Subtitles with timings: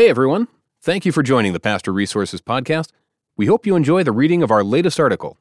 [0.00, 0.48] Hey, everyone.
[0.80, 2.88] Thank you for joining the Pastor Resources Podcast.
[3.36, 5.36] We hope you enjoy the reading of our latest article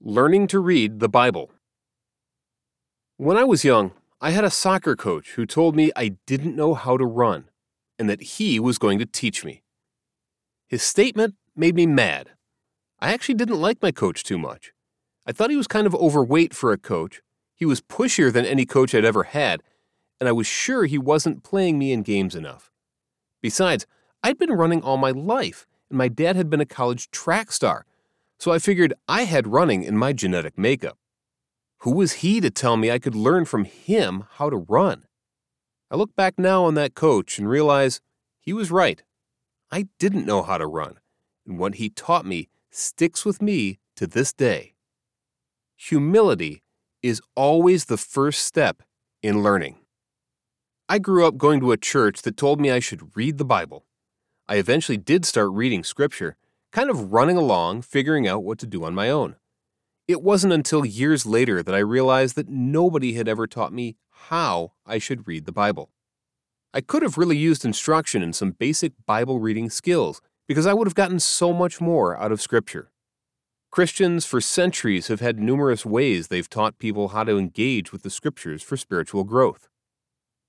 [0.00, 1.52] Learning to Read the Bible.
[3.16, 6.74] When I was young, I had a soccer coach who told me I didn't know
[6.74, 7.44] how to run
[7.96, 9.62] and that he was going to teach me.
[10.66, 12.30] His statement made me mad.
[12.98, 14.72] I actually didn't like my coach too much.
[15.24, 17.22] I thought he was kind of overweight for a coach.
[17.54, 19.62] He was pushier than any coach I'd ever had,
[20.18, 22.69] and I was sure he wasn't playing me in games enough.
[23.40, 23.86] Besides,
[24.22, 27.86] I'd been running all my life, and my dad had been a college track star,
[28.38, 30.98] so I figured I had running in my genetic makeup.
[31.78, 35.06] Who was he to tell me I could learn from him how to run?
[35.90, 38.00] I look back now on that coach and realize
[38.38, 39.02] he was right.
[39.70, 40.98] I didn't know how to run,
[41.46, 44.74] and what he taught me sticks with me to this day.
[45.76, 46.62] Humility
[47.02, 48.82] is always the first step
[49.22, 49.76] in learning.
[50.92, 53.84] I grew up going to a church that told me I should read the Bible.
[54.48, 56.36] I eventually did start reading Scripture,
[56.72, 59.36] kind of running along, figuring out what to do on my own.
[60.08, 64.72] It wasn't until years later that I realized that nobody had ever taught me how
[64.84, 65.90] I should read the Bible.
[66.74, 70.88] I could have really used instruction in some basic Bible reading skills because I would
[70.88, 72.90] have gotten so much more out of Scripture.
[73.70, 78.10] Christians for centuries have had numerous ways they've taught people how to engage with the
[78.10, 79.69] Scriptures for spiritual growth.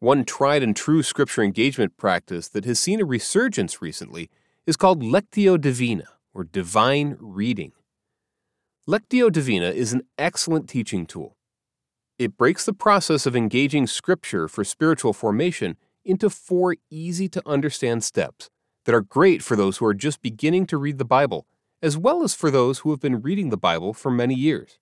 [0.00, 4.30] One tried and true Scripture engagement practice that has seen a resurgence recently
[4.66, 7.72] is called Lectio Divina, or divine reading.
[8.88, 11.36] Lectio Divina is an excellent teaching tool.
[12.18, 18.02] It breaks the process of engaging Scripture for spiritual formation into four easy to understand
[18.02, 18.48] steps
[18.86, 21.46] that are great for those who are just beginning to read the Bible,
[21.82, 24.78] as well as for those who have been reading the Bible for many years.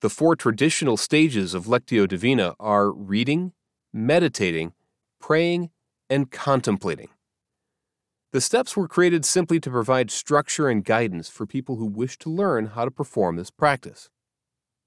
[0.00, 3.52] The four traditional stages of Lectio Divina are reading,
[3.92, 4.72] meditating,
[5.20, 5.70] praying,
[6.10, 7.08] and contemplating.
[8.32, 12.28] The steps were created simply to provide structure and guidance for people who wish to
[12.28, 14.10] learn how to perform this practice.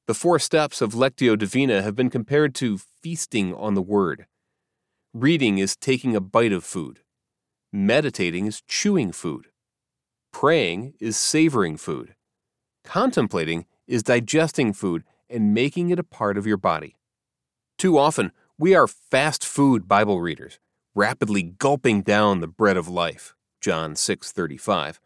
[0.08, 4.28] The four steps of Lectio Divina have been compared to feasting on the Word.
[5.14, 7.00] Reading is taking a bite of food.
[7.74, 9.48] Meditating is chewing food.
[10.32, 12.16] Praying is savoring food.
[12.84, 16.98] Contemplating is digesting food and making it a part of your body.
[17.78, 18.32] Too often,
[18.62, 20.60] we are fast food Bible readers,
[20.94, 23.34] rapidly gulping down the bread of life.
[23.60, 25.00] John 6:35.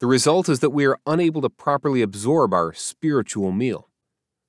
[0.00, 3.88] The result is that we are unable to properly absorb our spiritual meal.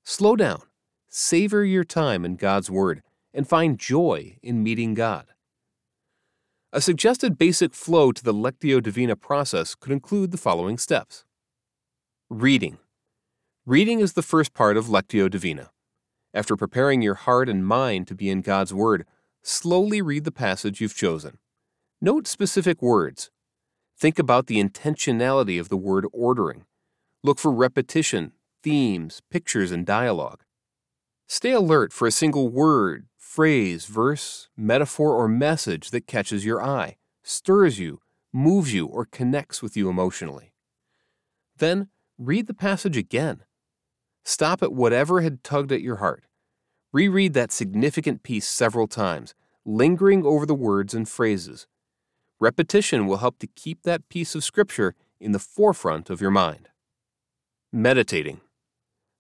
[0.04, 0.64] Slow down,
[1.08, 5.36] savor your time in God's word, and find joy in meeting God.
[6.74, 11.26] A suggested basic flow to the Lectio Divina process could include the following steps.
[12.28, 12.80] Reading.
[13.68, 15.70] Reading is the first part of Lectio Divina.
[16.34, 19.06] After preparing your heart and mind to be in God's Word,
[19.42, 21.38] slowly read the passage you've chosen.
[22.00, 23.30] Note specific words.
[23.98, 26.66] Think about the intentionality of the word ordering.
[27.22, 28.32] Look for repetition,
[28.64, 30.42] themes, pictures, and dialogue.
[31.28, 36.98] Stay alert for a single word, phrase, verse, metaphor, or message that catches your eye,
[37.22, 38.02] stirs you,
[38.34, 40.52] moves you, or connects with you emotionally.
[41.58, 43.44] Then read the passage again.
[44.24, 46.24] Stop at whatever had tugged at your heart.
[46.94, 49.34] Reread that significant piece several times,
[49.66, 51.68] lingering over the words and phrases.
[52.40, 56.70] Repetition will help to keep that piece of Scripture in the forefront of your mind.
[57.72, 58.42] Meditating.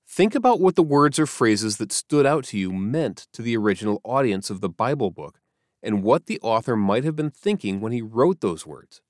[0.08, 3.56] Think about what the words or phrases that stood out to you meant to the
[3.56, 5.40] original audience of the Bible book
[5.82, 9.02] and what the author might have been thinking when he wrote those words.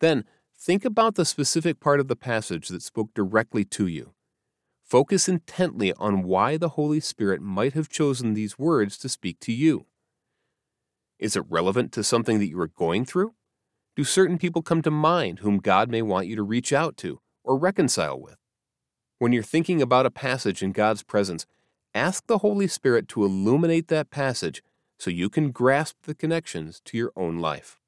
[0.00, 0.24] Then,
[0.56, 4.13] think about the specific part of the passage that spoke directly to you.
[4.94, 9.52] Focus intently on why the Holy Spirit might have chosen these words to speak to
[9.52, 9.86] you.
[11.18, 13.34] Is it relevant to something that you are going through?
[13.96, 17.18] Do certain people come to mind whom God may want you to reach out to
[17.42, 18.36] or reconcile with?
[19.18, 21.44] When you're thinking about a passage in God's presence,
[21.92, 24.62] ask the Holy Spirit to illuminate that passage
[25.00, 27.80] so you can grasp the connections to your own life.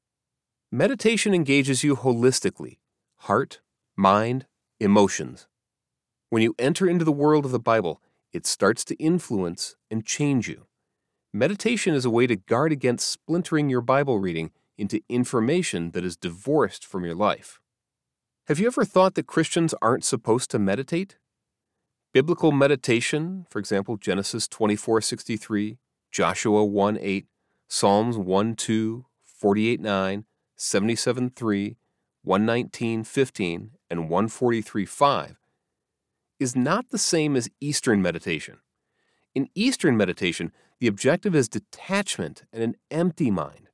[0.73, 2.79] Meditation engages you holistically
[3.19, 3.61] heart,
[3.95, 4.47] mind,
[4.81, 5.47] emotions.
[6.29, 8.03] When you enter into the world of the Bible,
[8.33, 10.67] it starts to influence and change you.
[11.33, 16.17] Meditation is a way to guard against splintering your Bible reading into information that is
[16.17, 17.61] divorced from your life.
[18.49, 21.17] Have you ever thought that Christians aren't supposed to meditate?
[22.13, 25.79] Biblical meditation, for example, Genesis 24:63,
[26.11, 27.27] Joshua 1:8,
[27.69, 30.25] Psalms 1:2, 48:9,
[30.57, 31.77] 77:3,
[32.25, 35.37] 119:15, and 143:5
[36.39, 38.59] is not the same as Eastern meditation.
[39.35, 43.69] In Eastern meditation, the objective is detachment and an empty mind.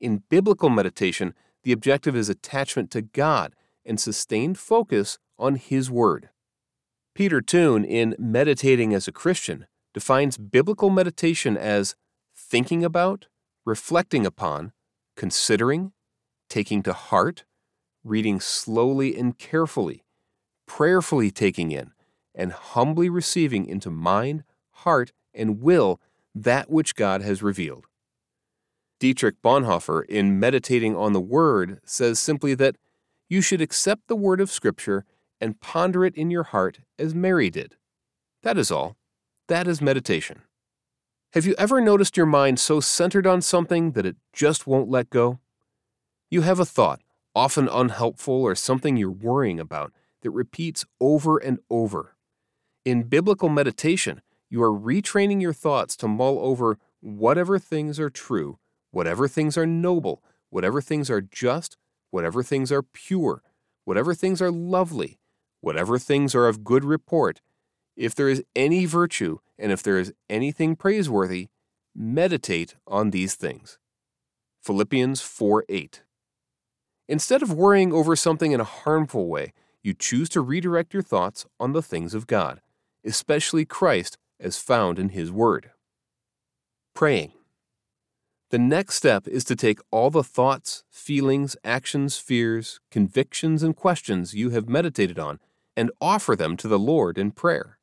[0.00, 3.54] In biblical meditation, the objective is attachment to God
[3.84, 6.30] and sustained focus on His Word.
[7.14, 11.94] Peter Toon, in Meditating as a Christian, defines biblical meditation as
[12.36, 13.26] thinking about,
[13.64, 14.72] reflecting upon,
[15.16, 15.92] considering,
[16.48, 17.44] taking to heart,
[18.02, 20.03] reading slowly and carefully,
[20.66, 21.92] prayerfully taking in,
[22.34, 26.00] and humbly receiving into mind, heart, and will
[26.34, 27.86] that which God has revealed.
[28.98, 32.76] Dietrich Bonhoeffer, in Meditating on the Word, says simply that
[33.28, 35.04] you should accept the Word of Scripture
[35.40, 37.76] and ponder it in your heart as Mary did.
[38.42, 38.96] That is all.
[39.48, 40.42] That is meditation.
[41.32, 45.10] Have you ever noticed your mind so centered on something that it just won't let
[45.10, 45.40] go?
[46.30, 47.00] You have a thought,
[47.34, 49.92] often unhelpful or something you're worrying about,
[50.24, 52.16] that repeats over and over.
[52.84, 58.58] In biblical meditation, you are retraining your thoughts to mull over whatever things are true,
[58.90, 61.76] whatever things are noble, whatever things are just,
[62.10, 63.42] whatever things are pure,
[63.84, 65.20] whatever things are lovely,
[65.60, 67.40] whatever things are of good report,
[67.96, 71.48] if there is any virtue and if there is anything praiseworthy,
[71.94, 73.78] meditate on these things.
[74.62, 76.02] Philippians 4 8.
[77.08, 79.52] Instead of worrying over something in a harmful way,
[79.84, 82.60] you choose to redirect your thoughts on the things of God,
[83.04, 85.70] especially Christ as found in His Word.
[86.94, 87.32] Praying.
[88.50, 94.34] The next step is to take all the thoughts, feelings, actions, fears, convictions, and questions
[94.34, 95.38] you have meditated on
[95.76, 97.78] and offer them to the Lord in prayer.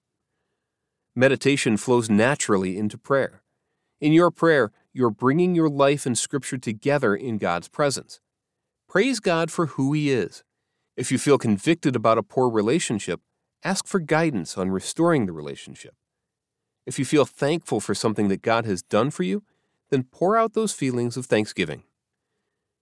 [1.15, 3.43] Meditation flows naturally into prayer.
[3.99, 8.21] In your prayer, you're bringing your life and Scripture together in God's presence.
[8.89, 10.43] Praise God for who He is.
[10.97, 13.21] If you feel convicted about a poor relationship,
[13.63, 15.95] ask for guidance on restoring the relationship.
[16.85, 19.43] If you feel thankful for something that God has done for you,
[19.89, 21.83] then pour out those feelings of thanksgiving.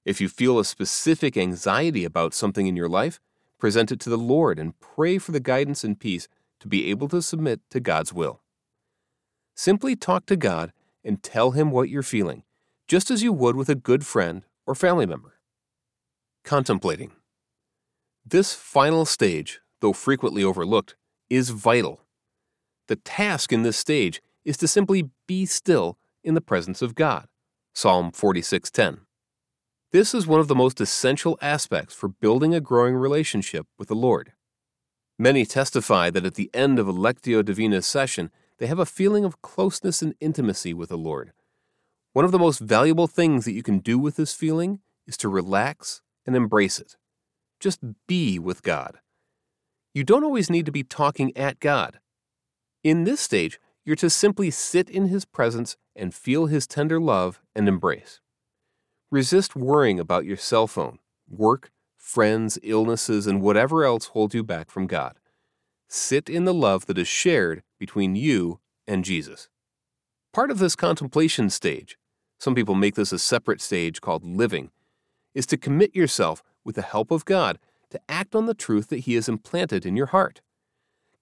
[0.05, 3.19] If you feel a specific anxiety about something in your life,
[3.59, 6.27] present it to the Lord and pray for the guidance and peace
[6.61, 8.41] to be able to submit to God's will.
[9.55, 10.71] Simply talk to God
[11.03, 12.43] and tell Him what you're feeling,
[12.87, 15.35] just as you would with a good friend or family member.
[16.43, 17.11] Contemplating.
[18.31, 20.95] This final stage, though frequently overlooked,
[21.31, 22.01] is vital.
[22.87, 27.27] The task in this stage is to simply be still in the presence of God.
[27.73, 29.07] Psalm 46:10.
[29.91, 33.95] This is one of the most essential aspects for building a growing relationship with the
[33.95, 34.33] Lord.
[35.17, 38.29] Many testify that at the end of a Lectio Divina session,
[38.59, 41.33] they have a feeling of closeness and intimacy with the Lord.
[42.13, 45.29] One of the most valuable things that you can do with this feeling is to
[45.29, 46.95] relax and embrace it.
[47.59, 48.99] Just be with God.
[49.93, 51.99] You don't always need to be talking at God.
[52.83, 57.41] In this stage, you're to simply sit in His presence and feel His tender love
[57.55, 58.21] and embrace.
[59.11, 64.69] Resist worrying about your cell phone, work, friends, illnesses, and whatever else holds you back
[64.69, 65.17] from God.
[65.87, 69.49] Sit in the love that is shared between you and Jesus.
[70.33, 71.97] Part of this contemplation stage,
[72.39, 74.69] some people make this a separate stage called living,
[75.33, 77.57] is to commit yourself with the help of God
[77.89, 80.41] to act on the truth that He has implanted in your heart.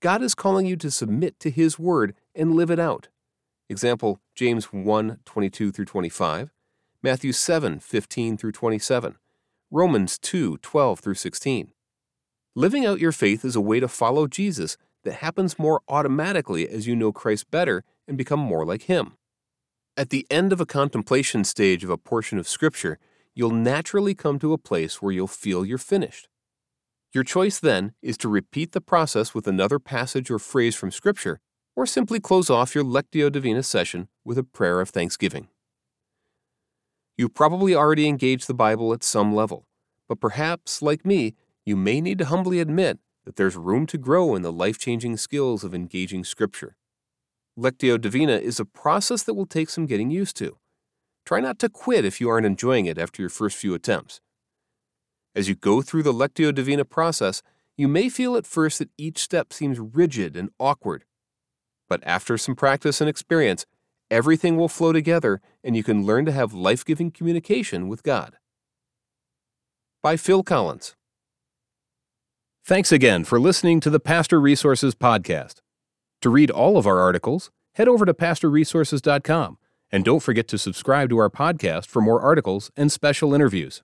[0.02, 3.08] God is calling you to submit to His word and live it out.
[3.70, 6.52] Example James 1 22 through 25,
[7.02, 9.16] Matthew 7 15 through 27,
[9.72, 11.72] Romans 2 12 through 16.
[12.54, 14.75] Living out your faith is a way to follow Jesus
[15.06, 19.13] that happens more automatically as you know Christ better and become more like Him.
[19.96, 23.00] At the end of a contemplation stage of a portion of Scripture,
[23.38, 26.27] you'll naturally come to a place where you'll feel you're finished.
[27.13, 31.39] Your choice then is to repeat the process with another passage or phrase from Scripture,
[31.75, 35.50] or simply close off your Lectio Divina session with a prayer of thanksgiving.
[37.15, 39.67] You probably already engaged the Bible at some level,
[40.10, 44.34] but perhaps, like me, you may need to humbly admit that there's room to grow
[44.34, 46.75] in the life changing skills of engaging Scripture.
[47.56, 50.58] Lectio Divina is a process that will take some getting used to.
[51.27, 54.22] Try not to quit if you aren't enjoying it after your first few attempts.
[55.36, 57.43] As you go through the Lectio Divina process,
[57.75, 61.03] you may feel at first that each step seems rigid and awkward.
[61.89, 63.65] But after some practice and experience,
[64.10, 68.38] everything will flow together and you can learn to have life giving communication with God.
[70.01, 70.96] By Phil Collins.
[72.65, 75.55] Thanks again for listening to the Pastor Resources Podcast.
[76.22, 79.57] To read all of our articles, head over to pastorresources.com
[79.91, 83.75] and don't forget to subscribe to our podcast for more articles and special interviews.